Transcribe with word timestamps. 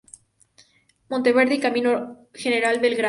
Monteverde 1.09 1.53
y 1.53 1.59
Camino 1.59 2.25
General 2.33 2.79
Belgrano. 2.79 2.99